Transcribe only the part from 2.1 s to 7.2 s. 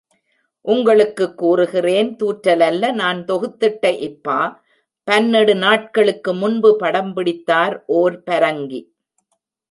தூற்றலல்ல, நான் தொகுத்திட்ட இப்பா பன்னெடு நாட்களுக்கு முன்பு படம்